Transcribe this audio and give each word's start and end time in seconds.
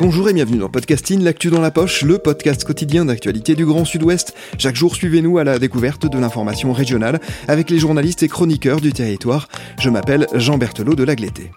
Bonjour 0.00 0.30
et 0.30 0.32
bienvenue 0.32 0.56
dans 0.56 0.70
Podcasting, 0.70 1.22
l'actu 1.22 1.50
dans 1.50 1.60
la 1.60 1.70
poche, 1.70 2.00
le 2.00 2.16
podcast 2.16 2.64
quotidien 2.64 3.04
d'actualité 3.04 3.54
du 3.54 3.66
Grand 3.66 3.84
Sud-Ouest. 3.84 4.34
Chaque 4.56 4.74
jour, 4.74 4.96
suivez-nous 4.96 5.36
à 5.36 5.44
la 5.44 5.58
découverte 5.58 6.06
de 6.06 6.18
l'information 6.18 6.72
régionale 6.72 7.20
avec 7.48 7.68
les 7.68 7.78
journalistes 7.78 8.22
et 8.22 8.28
chroniqueurs 8.28 8.80
du 8.80 8.94
territoire. 8.94 9.48
Je 9.78 9.90
m'appelle 9.90 10.26
Jean 10.32 10.56
Berthelot 10.56 10.94
de 10.94 11.04
Lagleté. 11.04 11.50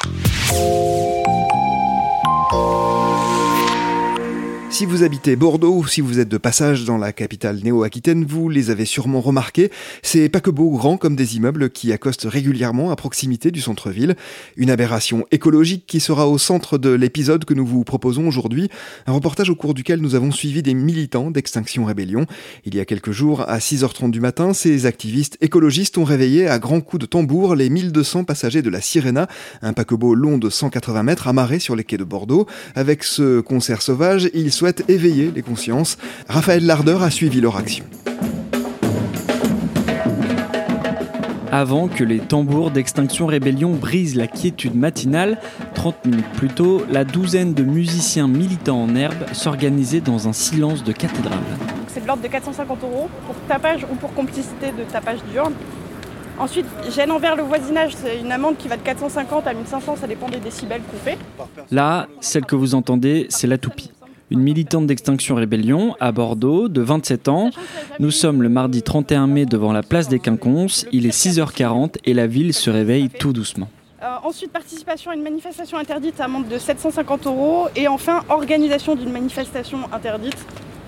Si 4.73 4.87
vous 4.87 5.03
habitez 5.03 5.35
Bordeaux 5.35 5.77
ou 5.77 5.85
si 5.85 6.01
vous 6.01 6.17
êtes 6.17 6.29
de 6.29 6.39
passage 6.39 6.83
dans 6.83 6.97
la 6.97 7.13
capitale 7.13 7.59
néo-aquitaine, 7.63 8.25
vous 8.25 8.49
les 8.49 8.71
avez 8.71 8.85
sûrement 8.85 9.21
remarqués. 9.21 9.69
Ces 10.01 10.29
paquebots 10.29 10.71
grands 10.71 10.97
comme 10.97 11.15
des 11.15 11.35
immeubles 11.37 11.69
qui 11.69 11.93
accostent 11.93 12.25
régulièrement 12.27 12.89
à 12.89 12.95
proximité 12.95 13.51
du 13.51 13.61
centre-ville. 13.61 14.15
Une 14.57 14.71
aberration 14.71 15.27
écologique 15.29 15.85
qui 15.85 15.99
sera 15.99 16.27
au 16.27 16.39
centre 16.39 16.79
de 16.79 16.89
l'épisode 16.89 17.45
que 17.45 17.53
nous 17.53 17.67
vous 17.67 17.83
proposons 17.83 18.27
aujourd'hui. 18.27 18.67
Un 19.05 19.11
reportage 19.11 19.51
au 19.51 19.55
cours 19.55 19.75
duquel 19.75 19.99
nous 19.99 20.15
avons 20.15 20.31
suivi 20.31 20.63
des 20.63 20.73
militants 20.73 21.29
d'Extinction 21.29 21.85
Rébellion. 21.85 22.25
Il 22.65 22.73
y 22.73 22.79
a 22.79 22.85
quelques 22.85 23.11
jours, 23.11 23.47
à 23.47 23.59
6h30 23.59 24.09
du 24.09 24.21
matin, 24.21 24.53
ces 24.53 24.87
activistes 24.87 25.37
écologistes 25.39 25.99
ont 25.99 26.03
réveillé 26.03 26.47
à 26.47 26.57
grands 26.57 26.81
coups 26.81 27.01
de 27.01 27.05
tambour 27.05 27.53
les 27.53 27.69
1200 27.69 28.23
passagers 28.23 28.63
de 28.63 28.71
la 28.71 28.81
Sirena, 28.81 29.27
un 29.61 29.73
paquebot 29.73 30.15
long 30.15 30.39
de 30.39 30.49
180 30.49 31.03
mètres 31.03 31.27
amarré 31.27 31.59
sur 31.59 31.75
les 31.75 31.83
quais 31.83 31.97
de 31.97 32.03
Bordeaux. 32.03 32.47
Avec 32.73 33.03
ce 33.03 33.39
concert 33.39 33.83
sauvage, 33.83 34.31
ils 34.33 34.51
souhaitent 34.63 34.89
éveiller 34.89 35.29
les 35.29 35.41
consciences. 35.41 35.97
Raphaël 36.29 36.65
Lardeur 36.65 37.03
a 37.03 37.11
suivi 37.11 37.41
leur 37.41 37.57
action. 37.57 37.83
Avant 41.51 41.89
que 41.89 42.05
les 42.05 42.19
tambours 42.19 42.71
d'Extinction 42.71 43.25
Rébellion 43.25 43.71
brisent 43.71 44.15
la 44.15 44.27
quiétude 44.27 44.73
matinale, 44.73 45.37
30 45.75 46.05
minutes 46.05 46.31
plus 46.37 46.47
tôt, 46.47 46.81
la 46.89 47.03
douzaine 47.03 47.53
de 47.53 47.63
musiciens 47.63 48.29
militants 48.29 48.83
en 48.83 48.95
herbe 48.95 49.25
s'organisaient 49.33 49.99
dans 49.99 50.29
un 50.29 50.33
silence 50.33 50.85
de 50.85 50.93
cathédrale. 50.93 51.43
C'est 51.89 52.01
de 52.01 52.07
l'ordre 52.07 52.23
de 52.23 52.29
450 52.29 52.83
euros 52.83 53.09
pour 53.27 53.35
tapage 53.49 53.85
ou 53.91 53.95
pour 53.95 54.13
complicité 54.13 54.67
de 54.67 54.89
tapage 54.89 55.19
diurne. 55.29 55.55
Ensuite, 56.39 56.67
gêne 56.89 57.11
envers 57.11 57.35
le 57.35 57.43
voisinage, 57.43 57.97
c'est 58.01 58.17
une 58.17 58.31
amende 58.31 58.55
qui 58.55 58.69
va 58.69 58.77
de 58.77 58.81
450 58.81 59.45
à 59.45 59.53
1500, 59.53 59.97
ça 59.97 60.07
dépend 60.07 60.29
des 60.29 60.39
décibels 60.39 60.81
fait. 61.03 61.17
Là, 61.69 62.07
celle 62.21 62.45
que 62.45 62.55
vous 62.55 62.75
entendez, 62.75 63.27
c'est 63.29 63.47
la 63.47 63.57
toupie 63.57 63.91
une 64.33 64.41
militante 64.41 64.87
d'Extinction 64.87 65.35
Rébellion 65.35 65.95
à 65.99 66.11
Bordeaux 66.11 66.67
de 66.67 66.81
27 66.81 67.27
ans. 67.27 67.51
Nous 67.99 68.09
sommes 68.09 68.41
le 68.41 68.49
mardi 68.49 68.81
31 68.81 69.27
mai 69.27 69.45
devant 69.45 69.71
la 69.71 69.83
place 69.83 70.09
des 70.09 70.19
Quinconces. 70.19 70.87
Il 70.91 71.05
est 71.05 71.15
6h40 71.15 71.97
et 72.03 72.15
la 72.15 72.25
ville 72.25 72.53
se 72.53 72.71
réveille 72.71 73.09
tout 73.09 73.31
doucement. 73.31 73.69
Euh, 74.01 74.07
ensuite, 74.23 74.51
participation 74.51 75.11
à 75.11 75.15
une 75.15 75.21
manifestation 75.21 75.77
interdite, 75.77 76.19
amende 76.19 76.47
de 76.47 76.57
750 76.57 77.27
euros. 77.27 77.67
Et 77.75 77.87
enfin, 77.87 78.21
organisation 78.27 78.95
d'une 78.95 79.11
manifestation 79.11 79.77
interdite, 79.93 80.37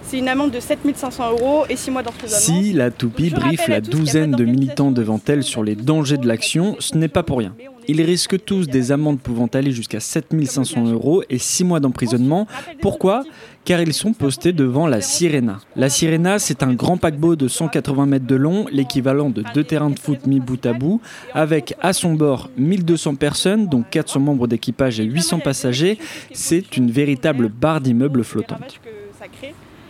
c'est 0.02 0.18
une 0.18 0.28
amende 0.28 0.50
de 0.50 0.60
7500 0.60 1.32
euros 1.32 1.66
et 1.70 1.76
6 1.76 1.92
mois 1.92 2.02
d'emprisonnement. 2.02 2.62
Si 2.62 2.74
la 2.74 2.90
toupie 2.90 3.30
briefe 3.30 3.68
la 3.68 3.80
douzaine 3.80 4.32
de 4.32 4.44
militants 4.44 4.92
devant 4.92 5.20
elle 5.28 5.44
sur 5.44 5.64
les 5.64 5.76
dangers 5.76 6.18
de 6.18 6.28
l'action, 6.28 6.76
ce 6.80 6.98
n'est 6.98 7.08
pas 7.08 7.24
pour 7.24 7.38
rien. 7.38 7.54
Ils 7.88 8.02
risquent 8.02 8.44
tous 8.44 8.68
des 8.68 8.92
amendes 8.92 9.20
pouvant 9.20 9.48
aller 9.54 9.72
jusqu'à 9.72 10.00
7500 10.00 10.86
euros 10.88 11.24
et 11.30 11.38
6 11.38 11.64
mois 11.64 11.80
d'emprisonnement. 11.80 12.48
Pourquoi? 12.82 13.24
Car 13.64 13.82
ils 13.82 13.94
sont 13.94 14.14
postés 14.14 14.54
devant 14.54 14.88
la 14.88 15.02
Sirena. 15.02 15.60
La 15.76 15.90
Sirena, 15.90 16.40
c'est 16.40 16.62
un 16.62 16.74
grand 16.74 16.98
paquebot 16.98 17.36
de 17.36 17.48
180 17.48 18.06
mètres 18.06 18.28
de 18.28 18.36
long, 18.36 18.66
l'équivalent 18.72 19.30
de 19.30 19.44
deux 19.54 19.64
terrains 19.64 19.90
de 19.90 20.00
foot 20.00 20.28
mis 20.28 20.40
bout 20.40 20.64
à 20.66 20.74
bout, 20.74 21.02
avec 21.34 21.76
à 21.82 21.94
son 21.94 22.14
bord 22.14 22.50
1200 22.58 23.16
personnes, 23.16 23.68
dont 23.68 23.84
400 23.90 24.20
membres 24.20 24.48
d'équipage 24.48 25.00
et 25.00 25.04
800 25.04 25.40
passagers. 25.40 25.98
C'est 26.34 26.78
une 26.78 26.92
véritable 26.92 27.50
barre 27.50 27.82
d'immeubles 27.82 28.24
flottante 28.24 28.80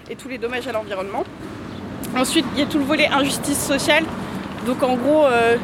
et 0.10 0.16
tous 0.16 0.28
les 0.28 0.38
dommages 0.38 0.68
à 0.68 0.72
l'environnement. 0.72 1.24
Ensuite, 2.16 2.46
il 2.54 2.60
y 2.60 2.64
a 2.64 2.66
tout 2.66 2.78
le 2.78 2.84
volet 2.84 3.08
injustice 3.08 3.60
sociale. 3.60 4.04
Donc 4.66 4.84
en 4.84 4.96
gros, 4.96 5.26
euh, 5.26 5.58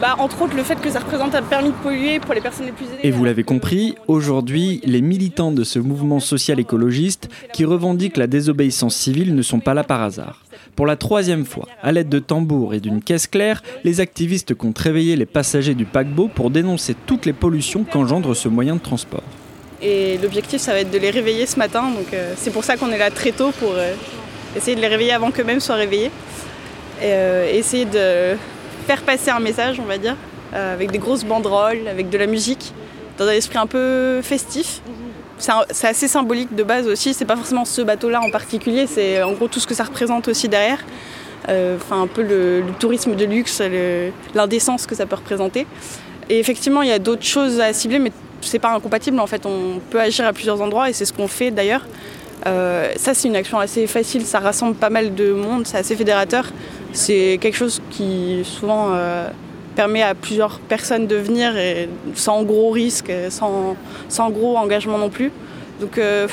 bah, 0.00 0.14
entre 0.18 0.42
autres 0.42 0.56
le 0.56 0.62
fait 0.62 0.80
que 0.80 0.90
ça 0.90 1.00
représente 1.00 1.34
un 1.34 1.42
permis 1.42 1.70
de 1.70 1.74
polluer 1.82 2.20
pour 2.20 2.34
les 2.34 2.40
personnes 2.40 2.66
les 2.66 2.72
plus 2.72 2.84
aisées. 2.84 3.00
Et 3.02 3.10
vous 3.10 3.24
l'avez 3.24 3.42
compris, 3.42 3.96
aujourd'hui, 4.06 4.80
les 4.84 5.00
militants 5.00 5.50
de 5.50 5.64
ce 5.64 5.78
mouvement 5.78 6.20
social 6.20 6.60
écologiste 6.60 7.28
qui 7.52 7.64
revendiquent 7.64 8.16
la 8.16 8.26
désobéissance 8.26 8.94
civile 8.94 9.34
ne 9.34 9.42
sont 9.42 9.60
pas 9.60 9.74
là 9.74 9.82
par 9.82 10.02
hasard. 10.02 10.42
Pour 10.76 10.86
la 10.86 10.96
troisième 10.96 11.44
fois, 11.44 11.66
à 11.82 11.90
l'aide 11.90 12.08
de 12.08 12.20
tambours 12.20 12.74
et 12.74 12.80
d'une 12.80 13.02
caisse 13.02 13.26
claire, 13.26 13.62
les 13.82 14.00
activistes 14.00 14.54
comptent 14.54 14.78
réveiller 14.78 15.16
les 15.16 15.26
passagers 15.26 15.74
du 15.74 15.84
paquebot 15.84 16.28
pour 16.32 16.50
dénoncer 16.50 16.94
toutes 17.06 17.26
les 17.26 17.32
pollutions 17.32 17.84
qu'engendre 17.84 18.34
ce 18.34 18.48
moyen 18.48 18.76
de 18.76 18.80
transport. 18.80 19.24
Et 19.82 20.18
l'objectif, 20.18 20.60
ça 20.60 20.72
va 20.72 20.80
être 20.80 20.90
de 20.90 20.98
les 20.98 21.10
réveiller 21.10 21.46
ce 21.46 21.58
matin. 21.58 21.90
Donc 21.90 22.12
euh, 22.12 22.34
c'est 22.36 22.52
pour 22.52 22.64
ça 22.64 22.76
qu'on 22.76 22.90
est 22.90 22.98
là 22.98 23.10
très 23.10 23.32
tôt 23.32 23.50
pour 23.58 23.72
euh, 23.74 23.94
essayer 24.56 24.76
de 24.76 24.80
les 24.80 24.88
réveiller 24.88 25.12
avant 25.12 25.30
qu'eux-mêmes 25.30 25.60
soient 25.60 25.76
réveillés. 25.76 26.10
Et 27.00 27.12
euh, 27.12 27.52
essayer 27.52 27.84
de 27.84 28.36
faire 28.88 29.02
passer 29.02 29.30
un 29.30 29.38
message, 29.38 29.78
on 29.78 29.84
va 29.84 29.98
dire, 29.98 30.16
avec 30.54 30.90
des 30.90 30.98
grosses 30.98 31.24
banderoles, 31.24 31.86
avec 31.88 32.08
de 32.08 32.16
la 32.16 32.26
musique, 32.26 32.72
dans 33.18 33.26
un 33.26 33.32
esprit 33.32 33.58
un 33.58 33.66
peu 33.66 34.20
festif. 34.22 34.80
C'est 35.38 35.86
assez 35.86 36.08
symbolique 36.08 36.54
de 36.56 36.62
base 36.62 36.88
aussi. 36.88 37.12
C'est 37.12 37.26
pas 37.26 37.36
forcément 37.36 37.66
ce 37.66 37.82
bateau-là 37.82 38.22
en 38.22 38.30
particulier, 38.30 38.86
c'est 38.86 39.22
en 39.22 39.32
gros 39.32 39.46
tout 39.46 39.60
ce 39.60 39.66
que 39.66 39.74
ça 39.74 39.84
représente 39.84 40.26
aussi 40.26 40.48
derrière. 40.48 40.80
Enfin, 41.44 42.02
un 42.02 42.06
peu 42.06 42.22
le, 42.22 42.62
le 42.62 42.72
tourisme 42.80 43.14
de 43.14 43.26
luxe, 43.26 43.62
l'indécence 44.34 44.86
que 44.86 44.94
ça 44.94 45.04
peut 45.04 45.16
représenter. 45.16 45.66
Et 46.30 46.38
effectivement, 46.38 46.80
il 46.80 46.88
y 46.88 46.92
a 46.92 46.98
d'autres 46.98 47.24
choses 47.24 47.60
à 47.60 47.74
cibler, 47.74 47.98
mais 47.98 48.12
c'est 48.40 48.58
pas 48.58 48.72
incompatible 48.74 49.18
en 49.20 49.26
fait, 49.26 49.46
on 49.46 49.80
peut 49.90 50.00
agir 50.00 50.26
à 50.26 50.32
plusieurs 50.32 50.60
endroits 50.62 50.88
et 50.88 50.92
c'est 50.92 51.04
ce 51.04 51.12
qu'on 51.12 51.28
fait 51.28 51.50
d'ailleurs. 51.50 51.84
Euh, 52.46 52.92
ça 52.96 53.14
c'est 53.14 53.26
une 53.28 53.36
action 53.36 53.58
assez 53.58 53.86
facile, 53.86 54.24
ça 54.24 54.38
rassemble 54.38 54.76
pas 54.76 54.90
mal 54.90 55.14
de 55.14 55.32
monde, 55.32 55.66
c'est 55.66 55.78
assez 55.78 55.96
fédérateur. 55.96 56.52
C'est 56.92 57.38
quelque 57.40 57.56
chose 57.56 57.80
qui 57.90 58.40
souvent 58.44 58.88
euh, 58.92 59.28
permet 59.76 60.02
à 60.02 60.14
plusieurs 60.14 60.58
personnes 60.60 61.06
de 61.06 61.16
venir 61.16 61.52
sans 62.14 62.42
gros 62.42 62.70
risque, 62.70 63.12
sans, 63.30 64.30
gros 64.30 64.56
engagement 64.56 64.98
non 64.98 65.10
plus. 65.10 65.30
Donc 65.80 65.98
euh, 65.98 66.26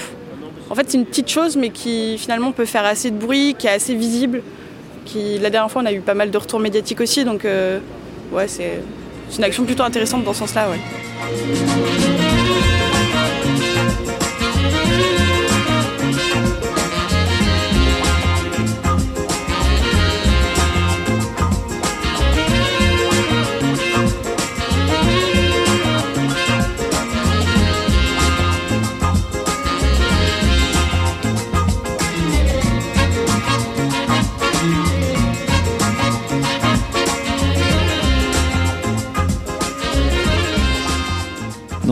en 0.70 0.76
fait 0.76 0.90
c'est 0.90 0.98
une 0.98 1.06
petite 1.06 1.30
chose 1.30 1.56
mais 1.56 1.70
qui 1.70 2.18
finalement 2.18 2.52
peut 2.52 2.66
faire 2.66 2.86
assez 2.86 3.12
de 3.12 3.18
bruit, 3.18 3.56
qui 3.58 3.68
est 3.68 3.72
assez 3.72 3.96
visible. 3.96 4.42
Qui, 5.06 5.38
la 5.38 5.52
dernière 5.52 5.70
fois 5.70 5.84
on 5.84 5.86
a 5.86 5.94
eu 5.94 6.00
pas 6.00 6.16
mal 6.16 6.32
de 6.32 6.38
retours 6.38 6.60
médiatiques 6.60 7.00
aussi 7.00 7.24
donc 7.26 7.46
ouais 8.32 8.48
c'est 8.48 8.82
une 9.38 9.44
action 9.44 9.64
plutôt 9.64 9.84
intéressante 9.84 10.24
dans 10.24 10.34
ce 10.34 10.40
sens-là. 10.40 10.68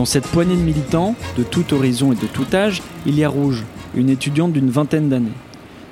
Dans 0.04 0.10
cette 0.10 0.26
poignée 0.26 0.54
de 0.54 0.60
militants, 0.60 1.14
de 1.38 1.42
tout 1.42 1.72
horizon 1.72 2.12
et 2.12 2.14
de 2.14 2.26
tout 2.26 2.44
âge, 2.52 2.82
il 3.06 3.18
y 3.18 3.24
a 3.24 3.28
Rouge, 3.30 3.64
une 3.94 4.10
étudiante 4.10 4.52
d'une 4.52 4.68
vingtaine 4.68 5.08
d'années. 5.08 5.32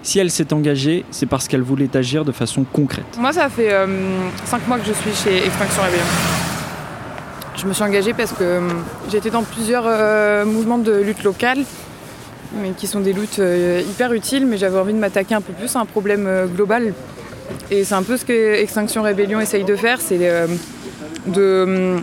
Si 0.02 0.18
elle 0.18 0.30
s'est 0.30 0.52
engagée, 0.52 1.06
c'est 1.10 1.24
parce 1.24 1.48
qu'elle 1.48 1.62
voulait 1.62 1.96
agir 1.96 2.22
de 2.26 2.30
façon 2.30 2.66
concrète. 2.70 3.06
Moi, 3.18 3.32
ça 3.32 3.48
fait 3.48 3.70
5 3.70 3.74
euh, 3.74 4.68
mois 4.68 4.78
que 4.78 4.84
je 4.84 4.92
suis 4.92 5.14
chez 5.14 5.38
Extinction 5.38 5.82
Rebellion. 5.82 6.04
Je 7.56 7.66
me 7.66 7.72
suis 7.72 7.82
engagée 7.82 8.12
parce 8.12 8.32
que 8.32 8.42
euh, 8.42 8.60
été 9.10 9.30
dans 9.30 9.44
plusieurs 9.44 9.84
euh, 9.86 10.44
mouvements 10.44 10.76
de 10.76 10.92
lutte 10.92 11.24
locale, 11.24 11.60
mais 12.60 12.72
qui 12.72 12.86
sont 12.86 13.00
des 13.00 13.14
luttes 13.14 13.40
hyper 13.40 14.12
utiles, 14.12 14.44
mais 14.44 14.58
j'avais 14.58 14.78
envie 14.78 14.92
de 14.92 14.98
m'attaquer 14.98 15.36
un 15.36 15.40
peu 15.40 15.54
plus 15.54 15.74
à 15.74 15.80
un 15.80 15.86
problème 15.86 16.28
global 16.54 16.92
Et 17.70 17.82
c'est 17.84 17.94
un 17.94 18.02
peu 18.02 18.18
ce 18.18 18.26
que 18.26 18.60
Extinction 18.60 19.00
Rébellion 19.00 19.40
essaye 19.40 19.64
de 19.64 19.74
faire, 19.74 20.02
c'est 20.02 20.20
hum, 21.34 22.02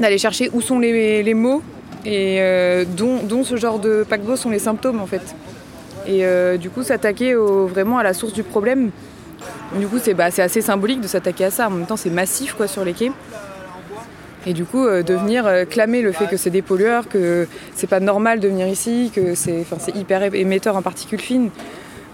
d'aller 0.00 0.18
chercher 0.18 0.50
où 0.52 0.60
sont 0.60 0.78
les, 0.78 1.34
mots 1.34 1.62
et 2.04 2.40
dont, 2.96 3.44
ce 3.44 3.56
genre 3.56 3.78
de 3.78 4.04
paquebot 4.08 4.36
sont 4.36 4.50
les 4.50 4.58
symptômes 4.58 5.00
en 5.00 5.06
fait. 5.06 5.34
Et 6.06 6.24
du 6.58 6.70
coup 6.70 6.82
s'attaquer 6.82 7.34
vraiment 7.34 7.98
à 7.98 8.02
la 8.02 8.14
source 8.14 8.32
du 8.32 8.42
problème. 8.42 8.90
Du 9.78 9.86
coup 9.86 9.98
c'est 10.00 10.14
bah, 10.14 10.26
assez 10.26 10.60
symbolique 10.60 11.00
de 11.00 11.08
s'attaquer 11.08 11.44
à 11.44 11.50
ça. 11.50 11.68
En 11.68 11.70
même 11.70 11.86
temps 11.86 11.96
c'est 11.96 12.10
massif 12.10 12.54
quoi 12.54 12.66
sur 12.66 12.84
les 12.84 12.92
quais. 12.92 13.10
Et 14.46 14.52
du 14.52 14.64
coup, 14.64 14.86
euh, 14.86 15.02
de 15.02 15.14
venir 15.14 15.46
euh, 15.46 15.64
clamer 15.64 16.00
le 16.00 16.12
fait 16.12 16.26
que 16.26 16.36
c'est 16.36 16.50
des 16.50 16.62
pollueurs, 16.62 17.08
que 17.08 17.46
c'est 17.74 17.86
pas 17.86 18.00
normal 18.00 18.40
de 18.40 18.48
venir 18.48 18.66
ici, 18.66 19.10
que 19.14 19.34
c'est 19.34 19.66
hyper 19.94 20.22
émetteur 20.34 20.74
en 20.76 20.82
particules 20.82 21.20
fines. 21.20 21.50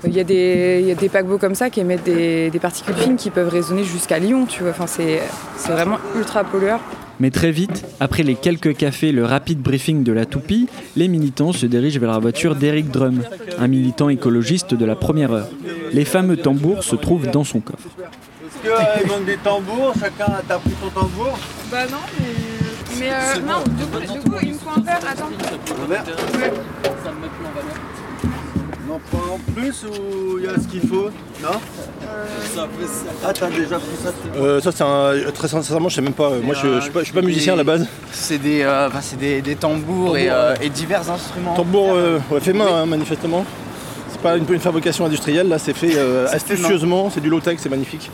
Il 0.06 0.12
y, 0.12 0.20
a 0.20 0.24
des, 0.24 1.08
paquebots 1.10 1.38
comme 1.38 1.54
ça 1.54 1.70
qui 1.70 1.80
émettent 1.80 2.04
des, 2.04 2.50
particules 2.60 2.94
fines 2.94 3.16
qui 3.16 3.30
peuvent 3.30 3.48
résonner 3.48 3.84
jusqu'à 3.84 4.18
Lyon, 4.18 4.44
tu 4.44 4.62
vois. 4.62 4.74
C'est 4.86 5.22
vraiment 5.72 5.96
ultra 6.14 6.44
pollueur. 6.44 6.80
Mais 7.20 7.30
très 7.30 7.50
vite, 7.52 7.84
après 8.00 8.22
les 8.22 8.34
quelques 8.34 8.76
cafés, 8.76 9.12
le 9.12 9.24
rapide 9.24 9.60
briefing 9.60 10.02
de 10.02 10.12
la 10.12 10.26
toupie, 10.26 10.68
les 10.96 11.08
militants 11.08 11.52
se 11.52 11.66
dirigent 11.66 12.00
vers 12.00 12.10
la 12.12 12.18
voiture 12.18 12.56
d'Eric 12.56 12.90
Drum, 12.90 13.22
un 13.58 13.68
militant 13.68 14.08
écologiste 14.08 14.74
de 14.74 14.84
la 14.84 14.96
première 14.96 15.32
heure. 15.32 15.48
Les 15.92 16.04
fameux 16.04 16.36
tambours 16.36 16.82
se 16.82 16.96
trouvent 16.96 17.30
dans 17.30 17.44
son 17.44 17.60
coffre. 17.60 17.88
Est-ce 18.64 19.00
qu'il 19.00 19.08
manque 19.08 19.26
des 19.26 19.36
tambours? 19.36 19.92
Chacun 19.98 20.32
a 20.48 20.58
pris 20.58 20.70
ton 20.80 20.88
tambour? 20.88 21.38
Bah 21.70 21.86
non, 21.90 21.98
mais. 22.18 22.26
Mais 22.98 23.10
euh, 23.10 23.40
non, 23.40 23.64
du 23.66 23.84
coup, 23.86 24.00
du 24.00 24.20
coup, 24.30 24.36
il 24.42 24.50
me 24.50 24.54
faut 24.54 24.70
un 24.70 24.80
verre, 24.80 25.00
attends. 25.06 25.28
Un 25.28 25.86
verre? 25.88 26.04
Ouais. 26.34 26.52
On 26.84 27.08
en 27.08 28.13
prend 28.98 29.34
en 29.34 29.52
plus 29.52 29.84
ou 29.84 30.38
il 30.38 30.44
y 30.44 30.48
a 30.48 30.54
ce 30.54 30.68
qu'il 30.68 30.80
faut 30.80 31.10
Non 31.42 31.58
euh... 32.02 32.24
Ah, 33.24 33.32
t'as 33.32 33.50
déjà 33.50 33.76
pris 33.76 33.96
ça 34.02 34.12
euh, 34.36 34.60
Ça, 34.60 34.70
c'est 34.72 34.84
un. 34.84 35.30
Très 35.32 35.48
sincèrement, 35.48 35.88
je 35.88 35.96
sais 35.96 36.00
même 36.00 36.12
pas. 36.12 36.30
Moi, 36.42 36.54
je, 36.54 36.76
je, 36.76 36.80
suis, 36.80 36.90
pas, 36.90 37.00
je 37.00 37.04
suis 37.06 37.14
pas 37.14 37.22
musicien 37.22 37.54
à 37.54 37.56
la 37.56 37.64
base. 37.64 37.86
C'est 38.12 38.38
des, 38.38 38.62
euh, 38.62 38.88
des, 39.18 39.42
des, 39.42 39.56
tambours, 39.56 40.16
et, 40.16 40.30
euh, 40.30 40.54
et, 40.60 40.68
divers 40.68 41.10
instruments. 41.10 41.54
Tambours, 41.54 41.92
euh, 41.94 42.18
ouais, 42.30 42.40
fait 42.40 42.52
main, 42.52 42.66
hein, 42.68 42.86
manifestement. 42.86 43.44
C'est 44.12 44.20
pas 44.20 44.36
une, 44.36 44.46
une, 44.48 44.60
fabrication 44.60 45.04
industrielle, 45.04 45.48
là, 45.48 45.58
c'est 45.58 45.74
fait 45.74 45.98
astucieusement, 46.30 47.10
c'est 47.10 47.20
du 47.20 47.28
low-tech, 47.28 47.58
c'est 47.58 47.68
magnifique. 47.68 48.10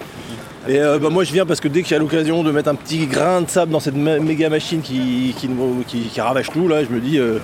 Et 0.69 0.79
euh, 0.79 0.99
bah, 0.99 1.09
moi 1.09 1.25
je 1.25 1.33
viens 1.33 1.47
parce 1.47 1.59
que 1.61 1.69
dès 1.69 1.83
qu'il 1.83 1.93
y 1.93 1.95
a 1.95 1.99
l'occasion 1.99 2.43
de 2.43 2.51
mettre 2.51 2.69
un 2.69 2.75
petit 2.75 3.07
grain 3.07 3.41
de 3.41 3.49
sable 3.49 3.73
dans 3.73 3.81
cette 3.81 3.97
méga 3.97 4.51
machine 4.51 4.83
qui, 4.83 5.35
qui, 5.37 6.21
ravage 6.21 6.51
tout, 6.51 6.69
là 6.69 6.85
je 6.85 6.91
me 6.91 7.01
dis 7.01 7.19
euh, 7.19 7.39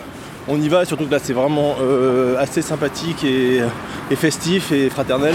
on 0.48 0.60
y 0.60 0.69
va, 0.69 0.84
surtout 0.84 1.06
que 1.06 1.12
là 1.12 1.19
c'est 1.22 1.32
vraiment 1.32 1.76
euh, 1.81 2.37
assez 2.38 2.62
sympathique 2.62 3.25
et, 3.25 3.60
festif 4.14 4.72
et 4.72 4.88
fraternel. 4.90 5.34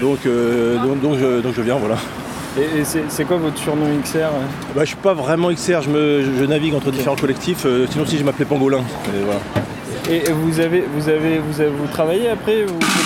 Donc, 0.00 0.20
donc, 0.24 1.18
je, 1.18 1.60
viens 1.62 1.76
voilà. 1.76 1.96
Et, 2.58 2.84
c'est 2.84 3.24
quoi 3.24 3.36
votre 3.36 3.58
surnom 3.58 3.86
XR 4.02 4.30
bah, 4.74 4.80
Je 4.82 4.86
suis 4.86 4.96
pas 4.96 5.14
vraiment 5.14 5.52
XR, 5.52 5.82
je, 5.82 6.44
navigue 6.44 6.74
entre 6.74 6.90
différents 6.90 7.16
collectifs, 7.16 7.66
sinon 7.90 8.06
si 8.06 8.18
je 8.18 8.24
m'appelais 8.24 8.46
Pangolin. 8.46 8.82
Et 10.10 10.22
vous 10.32 10.58
avez, 10.58 10.82
vous 10.96 11.08
avez, 11.08 11.38
vous 11.38 11.60
avez, 11.60 11.70
vous 11.70 11.86
travaillez 11.86 12.28
après 12.28 12.64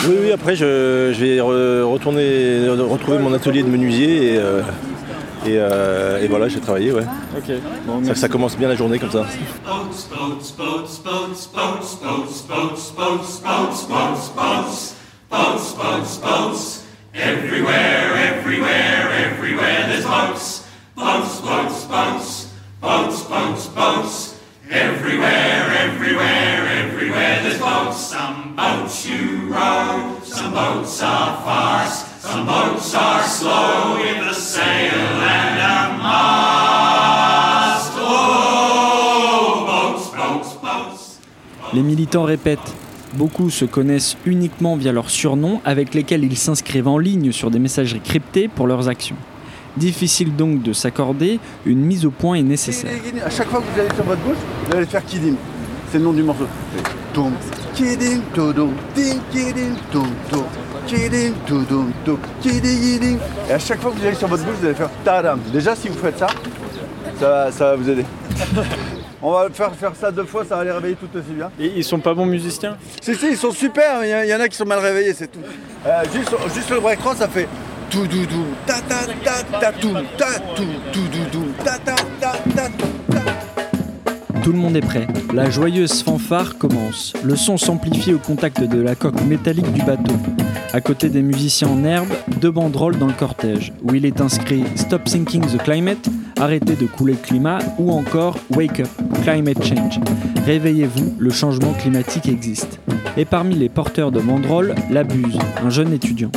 Oui, 0.08 0.16
oui. 0.22 0.32
Après, 0.32 0.56
je, 0.56 1.12
vais 1.12 1.40
retourner, 1.40 2.68
retrouver 2.68 3.18
mon 3.18 3.34
atelier 3.34 3.62
de 3.62 3.68
menuisier 3.68 4.34
et, 4.34 4.40
euh, 5.46 6.18
euh, 6.18 6.22
et, 6.22 6.28
voilà, 6.28 6.48
j'ai 6.48 6.60
travaillé, 6.60 6.92
ouais. 6.92 7.04
Ok. 7.36 7.52
ça, 8.04 8.14
ça, 8.14 8.28
commence 8.28 8.56
bien 8.56 8.68
la 8.68 8.76
journée 8.76 8.98
comme 8.98 9.10
ça. 9.10 9.26
Everywhere, 17.16 18.16
everywhere, 18.16 19.08
everywhere 19.12 19.86
there's 19.86 20.04
boats. 20.04 20.66
Boats, 20.96 21.40
boats, 21.40 21.84
boats. 21.84 22.52
Boats, 22.80 23.22
boats, 23.22 23.66
boats. 23.68 24.40
Everywhere, 24.68 25.70
everywhere, 25.78 26.66
everywhere 26.66 27.42
there's 27.42 27.60
boats. 27.60 27.98
Some 27.98 28.56
boats 28.56 29.06
you 29.06 29.46
row, 29.46 30.18
some 30.24 30.52
boats 30.52 31.00
are 31.02 31.36
fast, 31.44 32.20
some 32.20 32.46
boats 32.46 32.73
Les 41.74 41.82
militants 41.82 42.22
répètent. 42.22 42.72
Beaucoup 43.14 43.50
se 43.50 43.64
connaissent 43.64 44.16
uniquement 44.26 44.76
via 44.76 44.92
leurs 44.92 45.10
surnoms 45.10 45.60
avec 45.64 45.92
lesquels 45.92 46.22
ils 46.22 46.36
s'inscrivent 46.36 46.86
en 46.86 46.98
ligne 46.98 47.32
sur 47.32 47.50
des 47.50 47.58
messageries 47.58 48.00
cryptées 48.00 48.46
pour 48.46 48.68
leurs 48.68 48.88
actions. 48.88 49.16
Difficile 49.76 50.36
donc 50.36 50.62
de 50.62 50.72
s'accorder, 50.72 51.40
une 51.66 51.80
mise 51.80 52.06
au 52.06 52.12
point 52.12 52.36
est 52.36 52.42
nécessaire. 52.42 52.92
À 53.24 53.30
chaque 53.30 53.48
fois 53.48 53.60
que 53.60 53.64
vous 53.74 53.80
allez 53.80 53.92
sur 53.92 54.04
votre 54.04 54.20
bouche, 54.22 54.36
vous 54.68 54.76
allez 54.76 54.86
faire 54.86 55.04
Kidim. 55.04 55.34
C'est 55.90 55.98
le 55.98 56.04
nom 56.04 56.12
du 56.12 56.22
morceau. 56.22 56.46
Et 63.48 63.52
à 63.52 63.58
chaque 63.58 63.80
fois 63.80 63.90
que 63.90 63.98
vous 63.98 64.06
allez 64.06 64.16
sur 64.16 64.28
votre 64.28 64.44
bouche, 64.44 64.56
vous 64.60 64.66
allez 64.66 64.76
faire 64.76 64.90
Tadam. 65.04 65.40
Déjà, 65.52 65.74
si 65.74 65.88
vous 65.88 65.98
faites 65.98 66.18
ça, 66.20 66.28
ça, 67.18 67.50
ça 67.50 67.64
va 67.70 67.76
vous 67.76 67.90
aider. 67.90 68.04
On 69.26 69.32
va 69.32 69.48
faire, 69.50 69.74
faire 69.74 69.96
ça 69.98 70.10
deux 70.12 70.24
fois, 70.24 70.44
ça 70.44 70.56
va 70.56 70.64
les 70.64 70.70
réveiller 70.70 70.96
tout 70.96 71.08
aussi 71.18 71.32
bien. 71.34 71.50
Et 71.58 71.72
ils 71.76 71.82
sont 71.82 71.98
pas 71.98 72.12
bons 72.12 72.26
musiciens? 72.26 72.76
Si, 73.00 73.14
si, 73.14 73.28
ils 73.28 73.38
sont 73.38 73.52
super, 73.52 74.04
il 74.04 74.28
y, 74.28 74.34
en 74.34 74.40
a 74.40 74.48
qui 74.50 74.56
sont 74.56 74.66
mal 74.66 74.80
réveillés, 74.80 75.14
c'est 75.14 75.28
tout. 75.28 75.38
Euh, 75.86 76.02
juste, 76.12 76.30
juste 76.54 76.68
le 76.68 76.78
break 76.78 76.98
ça 77.16 77.26
fait 77.26 77.48
tout 77.88 78.06
doudou, 78.06 78.44
ta 78.66 78.74
ta 78.80 79.06
ta 79.24 79.58
ta 79.58 79.72
tout, 79.72 79.94
ta 80.18 80.38
tout, 80.54 80.62
tout 80.92 81.08
doudou, 81.08 81.46
ta 81.64 81.78
ta 81.78 81.94
ta 82.20 82.32
ta 82.54 82.68
tout 84.42 84.52
le 84.52 84.58
monde 84.58 84.76
est 84.76 84.82
prêt. 84.82 85.06
La 85.32 85.48
joyeuse 85.48 86.02
fanfare 86.02 86.58
commence. 86.58 87.14
Le 87.24 87.34
son 87.34 87.56
s'amplifie 87.56 88.12
au 88.12 88.18
contact 88.18 88.60
de 88.62 88.78
la 88.82 88.94
coque 88.94 89.22
métallique 89.22 89.72
du 89.72 89.82
bateau. 89.84 90.12
À 90.74 90.82
côté 90.82 91.08
des 91.08 91.22
musiciens 91.22 91.68
en 91.68 91.82
herbe, 91.82 92.12
deux 92.42 92.50
banderoles 92.50 92.98
dans 92.98 93.06
le 93.06 93.14
cortège, 93.14 93.72
où 93.82 93.94
il 93.94 94.04
est 94.04 94.20
inscrit 94.20 94.64
Stop 94.76 95.04
Thinking 95.04 95.46
the 95.46 95.62
Climate, 95.62 96.10
arrêtez 96.38 96.74
de 96.74 96.86
couler 96.86 97.14
le 97.14 97.18
climat, 97.18 97.58
ou 97.78 97.90
encore 97.90 98.36
Wake 98.54 98.80
Up, 98.80 98.88
Climate 99.22 99.64
Change. 99.64 100.00
Réveillez-vous, 100.44 101.14
le 101.18 101.30
changement 101.30 101.72
climatique 101.72 102.28
existe. 102.28 102.80
Et 103.16 103.24
parmi 103.24 103.54
les 103.54 103.68
porteurs 103.68 104.10
de 104.10 104.20
banderoles, 104.20 104.74
la 104.90 105.04
Buse, 105.04 105.38
un 105.64 105.70
jeune 105.70 105.92
étudiant. 105.92 106.30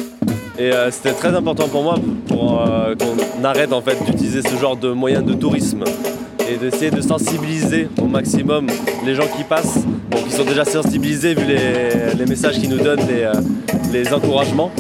Et 0.60 0.72
euh, 0.72 0.90
c'était 0.90 1.14
très 1.14 1.36
important 1.36 1.68
pour 1.68 1.84
moi 1.84 1.96
pour 2.28 2.62
euh, 2.62 2.96
qu'on 2.96 3.44
arrête 3.44 3.72
en 3.74 3.82
fait 3.82 4.04
d'utiliser 4.06 4.42
ce 4.42 4.56
genre 4.60 4.76
de 4.76 4.92
moyens 4.92 5.24
de 5.24 5.34
tourisme 5.34 5.84
et 6.50 6.58
d'essayer 6.58 6.90
de 6.90 7.02
sensibiliser 7.02 7.90
au 8.02 8.06
maximum 8.06 8.68
les 9.06 9.14
gens 9.14 9.28
qui 9.36 9.44
passent, 9.44 9.86
bon, 10.10 10.18
qui 10.24 10.32
sont 10.32 10.46
déjà 10.46 10.66
sensibilisés 10.66 11.36
vu 11.36 11.44
les, 11.46 12.26
messages 12.26 12.60
qu'ils 12.60 12.70
nous 12.70 12.80
donnent, 12.80 13.06
les, 13.08 13.24
euh, 13.24 13.34
les, 13.92 14.14
encouragements. 14.14 14.72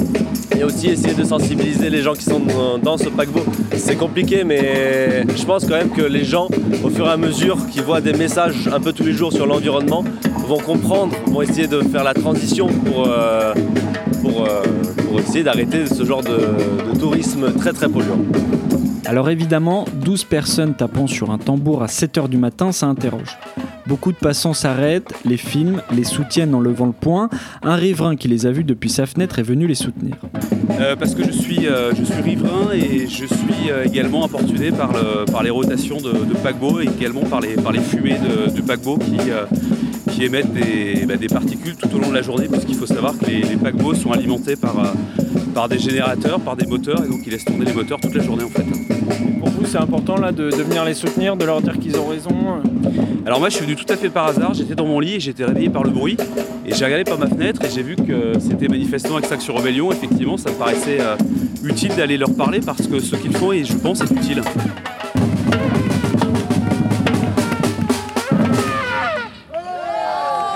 Et 0.57 0.63
aussi 0.63 0.87
essayer 0.87 1.13
de 1.13 1.23
sensibiliser 1.23 1.89
les 1.89 2.01
gens 2.01 2.13
qui 2.13 2.23
sont 2.23 2.41
dans, 2.81 2.97
ce 2.97 3.09
paquebot. 3.09 3.45
C'est 3.75 3.95
compliqué, 3.95 4.43
mais 4.43 5.23
je 5.35 5.45
pense 5.45 5.65
quand 5.65 5.75
même 5.75 5.91
que 5.91 6.01
les 6.01 6.23
gens, 6.23 6.47
au 6.83 6.89
fur 6.89 7.05
et 7.05 7.11
à 7.11 7.17
mesure 7.17 7.67
qu'ils 7.67 7.83
voient 7.83 8.01
des 8.01 8.13
messages 8.13 8.67
un 8.67 8.79
peu 8.79 8.91
tous 8.91 9.03
les 9.03 9.13
jours 9.13 9.31
sur 9.31 9.45
l'environnement, 9.45 10.03
vont 10.47 10.57
comprendre, 10.57 11.15
vont 11.27 11.41
essayer 11.41 11.67
de 11.67 11.81
faire 11.81 12.03
la 12.03 12.13
transition 12.13 12.67
pour, 12.67 13.07
pour, 14.21 14.47
pour 15.07 15.19
essayer 15.19 15.43
d'arrêter 15.43 15.85
ce 15.85 16.03
genre 16.03 16.23
de, 16.23 16.97
tourisme 16.99 17.53
très 17.53 17.73
très 17.73 17.87
polluant. 17.87 18.19
Alors 19.05 19.29
évidemment, 19.29 19.85
12 19.93 20.23
personnes 20.25 20.73
tapant 20.73 21.07
sur 21.07 21.31
un 21.31 21.37
tambour 21.37 21.83
à 21.83 21.85
7h 21.85 22.27
du 22.27 22.37
matin, 22.37 22.71
ça 22.71 22.87
interroge. 22.87 23.37
Beaucoup 23.87 24.11
de 24.11 24.17
passants 24.17 24.53
s'arrêtent, 24.53 25.13
les 25.23 25.37
filment, 25.37 25.81
les 25.95 26.03
soutiennent 26.03 26.53
en 26.53 26.59
levant 26.59 26.87
le 26.87 26.91
poing. 26.91 27.29
Un 27.63 27.75
riverain 27.75 28.17
qui 28.17 28.27
les 28.27 28.45
a 28.45 28.51
vus 28.51 28.65
depuis 28.65 28.89
sa 28.89 29.05
fenêtre 29.05 29.39
est 29.39 29.43
venu 29.43 29.65
les 29.65 29.75
soutenir. 29.75 30.15
Euh, 30.81 30.97
parce 30.97 31.15
que 31.15 31.23
je 31.23 31.31
suis, 31.31 31.67
euh, 31.67 31.93
je 31.95 32.03
suis 32.03 32.21
riverain 32.21 32.73
et 32.73 33.07
je 33.07 33.25
suis 33.25 33.69
euh, 33.69 33.85
également 33.85 34.25
importuné 34.25 34.71
par, 34.71 34.91
les 35.41 35.49
rotations 35.49 35.97
de, 36.01 36.33
paquebots 36.43 36.81
et 36.81 36.89
également 36.99 37.21
par 37.21 37.39
les, 37.39 37.79
fumées 37.79 38.17
de, 38.53 38.61
paquebots 38.61 38.97
qui, 38.97 40.23
émettent 40.23 40.53
bah, 41.07 41.15
des, 41.15 41.27
particules 41.27 41.75
tout 41.77 41.95
au 41.95 41.99
long 41.99 42.09
de 42.09 42.15
la 42.15 42.21
journée, 42.21 42.49
puisqu'il 42.51 42.75
faut 42.75 42.87
savoir 42.87 43.17
que 43.17 43.25
les, 43.25 43.55
paquebots 43.55 43.95
sont 43.95 44.11
alimentés 44.11 44.57
par, 44.57 44.75
par 45.53 45.69
des 45.69 45.79
générateurs, 45.79 46.41
par 46.41 46.57
des 46.57 46.65
moteurs, 46.65 47.05
et 47.05 47.07
donc 47.07 47.21
ils 47.25 47.31
laissent 47.31 47.45
tourner 47.45 47.63
les 47.63 47.73
moteurs 47.73 48.01
toute 48.01 48.15
la 48.15 48.23
journée 48.23 48.43
en 48.43 48.49
fait. 48.49 48.96
C'est 49.69 49.79
important 49.79 50.15
là 50.15 50.31
de, 50.31 50.45
venir 50.45 50.85
les 50.85 50.93
soutenir, 50.93 51.35
de 51.35 51.43
leur 51.43 51.61
dire 51.61 51.77
qu'ils 51.77 51.99
ont 51.99 52.07
raison 52.07 52.31
Alors 53.25 53.39
moi, 53.39 53.49
je 53.49 53.55
suis 53.55 53.65
venu 53.65 53.75
tout 53.75 53.91
à 53.91 53.97
fait 53.97 54.09
par 54.09 54.27
hasard. 54.27 54.53
J'étais 54.53 54.75
dans 54.75 54.85
mon 54.85 55.01
lit 55.01 55.15
et 55.15 55.19
j'étais 55.19 55.43
réveillé 55.43 55.69
par 55.69 55.83
le 55.83 55.89
bruit, 55.89 56.15
et 56.65 56.73
j'ai 56.73 56.85
regardé 56.85 57.03
par 57.03 57.19
ma 57.19 57.27
fenêtre 57.27 57.61
et 57.65 57.69
j'ai 57.69 57.83
vu 57.83 57.97
que 57.97 58.39
c'était 58.39 58.69
manifestement 58.69 59.19
Extraction 59.19 59.53
Rebellion. 59.55 59.91
Effectivement, 59.91 60.37
ça 60.37 60.51
me 60.51 60.55
paraissait 60.55 61.01
euh, 61.01 61.17
utile 61.65 61.93
d'aller 61.97 62.17
leur 62.17 62.33
parler 62.33 62.61
parce 62.61 62.87
que 62.87 63.01
ce 63.01 63.17
qu'ils 63.17 63.35
font, 63.35 63.51
et 63.51 63.65
je 63.65 63.75
pense, 63.75 63.99
est 63.99 64.09
utile. 64.09 64.41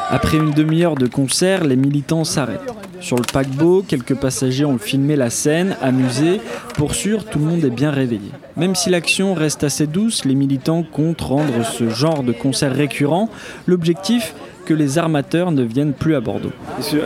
Après 0.09 0.37
une 0.37 0.51
demi-heure 0.51 0.95
de 0.95 1.07
concert, 1.07 1.65
les 1.65 1.75
militants 1.75 2.23
s'arrêtent. 2.23 2.80
Sur 3.01 3.17
le 3.17 3.23
paquebot, 3.23 3.83
quelques 3.87 4.15
passagers 4.15 4.63
ont 4.63 4.77
filmé 4.77 5.15
la 5.15 5.31
scène, 5.31 5.75
amusé. 5.81 6.39
Pour 6.75 6.93
sûr, 6.93 7.25
tout 7.25 7.39
le 7.39 7.45
monde 7.45 7.65
est 7.65 7.71
bien 7.71 7.89
réveillé. 7.89 8.29
Même 8.55 8.75
si 8.75 8.91
l'action 8.91 9.33
reste 9.33 9.63
assez 9.63 9.87
douce, 9.87 10.23
les 10.23 10.35
militants 10.35 10.83
comptent 10.83 11.21
rendre 11.21 11.65
ce 11.65 11.89
genre 11.89 12.21
de 12.21 12.31
concert 12.31 12.73
récurrent. 12.73 13.29
L'objectif 13.65 14.35
que 14.65 14.73
les 14.75 14.99
armateurs 14.99 15.51
ne 15.51 15.63
viennent 15.63 15.93
plus 15.93 16.15
à 16.15 16.19
Bordeaux. 16.21 16.51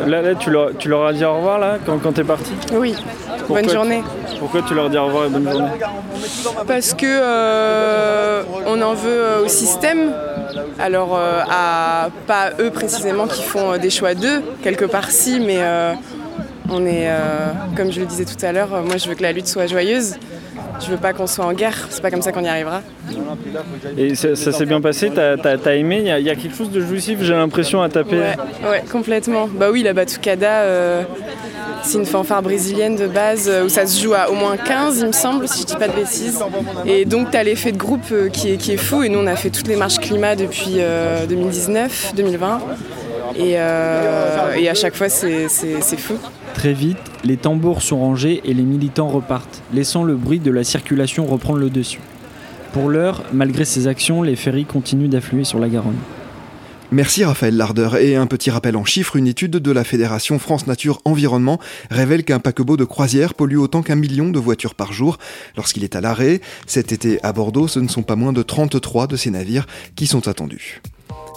Là, 0.06 0.22
là 0.22 0.36
tu, 0.36 0.52
leur, 0.52 0.78
tu 0.78 0.90
leur 0.90 1.06
as 1.06 1.14
dit 1.14 1.24
au 1.24 1.38
revoir 1.38 1.60
là 1.60 1.78
quand, 1.86 1.98
quand 2.00 2.12
t'es 2.12 2.26
parti? 2.26 2.52
Oui. 2.74 2.94
bonne 3.48 3.70
journée. 3.70 4.04
pourquoi 4.40 4.62
tu 4.64 4.74
leur 4.74 4.90
dis 4.90 4.98
au 4.98 5.06
revoir 5.06 5.26
et 5.26 5.30
bonne 5.30 5.50
journée? 5.50 5.70
Parce 6.68 6.94
que 6.94 7.06
euh, 7.08 8.44
on 8.68 8.82
en 8.82 8.94
veut 8.94 9.10
euh, 9.10 9.46
au 9.46 9.48
système. 9.48 10.12
Alors 10.80 11.16
euh, 11.16 11.42
à 11.50 12.10
pas 12.28 12.52
eux 12.60 12.72
précisément 12.72 13.28
qui 13.28 13.44
font 13.44 13.78
des 13.78 13.90
choix 13.90 14.14
d'eux, 14.14 14.42
quelque 14.64 14.86
part 14.86 15.10
si, 15.12 15.40
mais 15.40 15.60
on 16.70 16.86
est, 16.86 17.10
comme 17.76 17.92
je 17.92 18.00
le 18.00 18.06
disais 18.06 18.26
tout 18.26 18.44
à 18.44 18.52
l'heure, 18.52 18.70
moi 18.84 18.98
je 18.98 19.08
veux 19.08 19.16
que 19.16 19.24
la 19.24 19.32
lutte 19.32 19.48
soit 19.48 19.68
joyeuse. 19.68 20.16
Je 20.82 20.92
veux 20.92 20.98
pas 20.98 21.14
qu'on 21.14 21.28
soit 21.28 21.46
en 21.46 21.54
guerre, 21.54 21.88
c'est 21.90 22.02
pas 22.02 22.12
comme 22.12 22.22
ça 22.22 22.32
qu'on 22.32 22.44
y 22.44 22.48
arrivera. 22.48 22.82
Et 23.98 24.16
ça, 24.16 24.36
s'est 24.36 24.66
bien 24.66 24.82
passé, 24.82 25.12
t'as 25.14 25.36
as, 25.36 25.76
aimé? 25.76 26.04
Il 26.18 26.26
y, 26.26 26.30
a 26.30 26.36
quelque 26.36 26.56
chose 26.56 26.72
de 26.72 26.82
jouissif, 26.82 27.20
j'ai 27.22 27.34
l'impression, 27.34 27.82
à 27.82 27.90
taper? 27.90 28.18
Ouais, 28.70 28.84
complètement. 28.92 29.48
Bah 29.48 29.70
oui, 29.72 29.84
la 29.84 29.94
batucada, 29.94 30.62
euh, 30.64 31.04
c'est 31.84 31.98
une 31.98 32.06
fanfare 32.06 32.42
brésilienne 32.42 32.96
de 32.96 33.08
base 33.08 33.48
euh, 33.48 33.66
où 33.66 33.70
ça 33.70 33.86
se 33.86 34.02
joue 34.02 34.14
à 34.14 34.30
au 34.30 34.36
moins 34.36 34.58
15, 34.58 35.00
il 35.00 35.08
me 35.08 35.12
semble, 35.12 35.48
si 35.48 35.62
je 35.62 35.68
dis 35.68 35.76
pas 35.76 35.88
de 35.88 35.94
bêtises. 35.94 36.40
Et 36.86 37.06
donc 37.06 37.32
t'as 37.32 37.44
l'effet 37.44 37.72
de 37.72 37.78
groupe 37.78 38.02
euh, 38.12 38.30
qui, 38.30 38.52
est, 38.52 38.58
qui, 38.58 38.72
est, 38.72 38.78
fou, 38.78 39.04
et 39.04 39.10
nous 39.10 39.20
on 39.20 39.28
a 39.28 39.36
fait 39.36 39.50
toutes 39.50 39.68
les 39.68 39.76
marches 39.76 40.00
climat 40.00 40.36
depuis 40.36 40.78
2019, 41.28 42.14
2020. 42.16 42.62
Et, 43.38 43.52
et 43.52 43.58
à 43.58 44.74
chaque 44.74 44.96
fois, 44.96 45.10
c'est 45.10 45.50
fou. 45.98 46.16
Très 46.54 46.74
vite, 46.74 46.98
les 47.24 47.38
tambours 47.38 47.82
sont 47.82 48.00
rangés 48.00 48.42
et 48.46 48.54
les 48.54 48.64
militants 48.64 49.10
repartent, 49.10 49.62
laissant 49.74 50.04
le 50.04 50.16
bruit 50.16 50.40
de 50.40 50.52
la 50.52 50.64
circulation 50.64 51.26
reprendre 51.26 51.60
le 51.60 51.70
dessus. 51.70 52.00
Pour 52.72 52.90
l'heure, 52.90 53.24
malgré 53.34 53.66
ces 53.66 53.88
actions, 53.88 54.22
les 54.22 54.36
ferries 54.36 54.66
continuent 54.66 55.10
d'affluer 55.10 55.44
sur 55.44 55.60
la 55.60 55.70
Garonne. 55.70 55.96
Merci 56.92 57.24
Raphaël 57.24 57.58
Larder. 57.58 57.90
Et 58.00 58.16
un 58.16 58.28
petit 58.28 58.52
rappel 58.52 58.78
en 58.78 58.86
chiffres, 58.86 59.16
une 59.16 59.28
étude 59.28 59.52
de 59.52 59.72
la 59.72 59.84
Fédération 59.84 60.38
France 60.38 60.68
Nature 60.68 61.02
Environnement 61.04 61.60
révèle 61.90 62.24
qu'un 62.24 62.40
paquebot 62.40 62.78
de 62.78 62.86
croisière 62.86 63.34
pollue 63.34 63.58
autant 63.58 63.82
qu'un 63.82 63.96
million 63.96 64.30
de 64.30 64.40
voitures 64.40 64.76
par 64.76 64.94
jour 64.94 65.18
lorsqu'il 65.58 65.84
est 65.84 65.96
à 65.96 66.02
l'arrêt. 66.02 66.42
Cet 66.68 66.92
été 66.92 67.22
à 67.24 67.34
Bordeaux, 67.34 67.68
ce 67.68 67.80
ne 67.80 67.88
sont 67.88 68.04
pas 68.04 68.16
moins 68.16 68.34
de 68.34 68.44
33 68.44 69.08
de 69.08 69.16
ces 69.16 69.32
navires 69.32 69.66
qui 69.96 70.06
sont 70.06 70.28
attendus. 70.28 70.82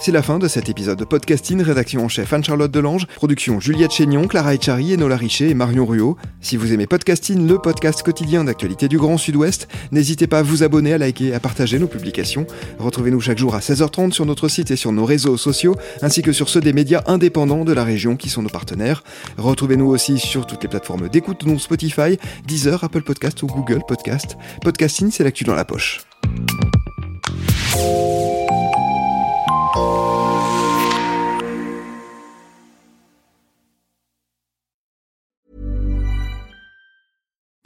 C'est 0.01 0.13
la 0.13 0.21
fin 0.21 0.39
de 0.39 0.47
cet 0.47 0.69
épisode 0.69 0.97
de 0.97 1.03
podcasting. 1.03 1.61
Rédaction 1.61 2.05
en 2.05 2.07
chef 2.07 2.31
Anne-Charlotte 2.31 2.71
Delange. 2.71 3.05
Production 3.15 3.59
Juliette 3.59 3.91
Chénion, 3.91 4.27
Clara 4.27 4.55
Echari, 4.55 4.93
Enola 4.93 5.17
Richer 5.17 5.49
et 5.49 5.53
Marion 5.53 5.85
Ruot. 5.85 6.15
Si 6.39 6.55
vous 6.55 6.71
aimez 6.71 6.87
podcasting, 6.87 7.45
le 7.45 7.57
podcast 7.57 8.01
quotidien 8.01 8.45
d'actualité 8.45 8.87
du 8.87 8.97
Grand 8.97 9.17
Sud-Ouest, 9.17 9.67
n'hésitez 9.91 10.25
pas 10.25 10.39
à 10.39 10.41
vous 10.41 10.63
abonner, 10.63 10.93
à 10.93 10.97
liker 10.97 11.27
et 11.27 11.33
à 11.33 11.41
partager 11.41 11.79
nos 11.79 11.87
publications. 11.87 12.47
Retrouvez-nous 12.79 13.19
chaque 13.19 13.37
jour 13.37 13.55
à 13.55 13.59
16h30 13.59 14.13
sur 14.13 14.25
notre 14.25 14.47
site 14.47 14.71
et 14.71 14.77
sur 14.77 14.93
nos 14.93 15.03
réseaux 15.03 15.35
sociaux, 15.35 15.75
ainsi 16.01 16.21
que 16.21 16.31
sur 16.31 16.47
ceux 16.47 16.61
des 16.61 16.73
médias 16.73 17.03
indépendants 17.05 17.65
de 17.65 17.73
la 17.73 17.83
région 17.83 18.15
qui 18.15 18.29
sont 18.29 18.41
nos 18.41 18.49
partenaires. 18.49 19.03
Retrouvez-nous 19.37 19.87
aussi 19.87 20.17
sur 20.17 20.47
toutes 20.47 20.63
les 20.63 20.69
plateformes 20.69 21.09
d'écoute, 21.09 21.45
dont 21.45 21.59
Spotify, 21.59 22.17
Deezer, 22.47 22.85
Apple 22.85 23.01
Podcast 23.01 23.43
ou 23.43 23.47
Google 23.47 23.81
Podcast. 23.85 24.37
Podcasting, 24.61 25.11
c'est 25.11 25.25
l'actu 25.25 25.43
dans 25.43 25.55
la 25.55 25.65
poche. 25.65 25.99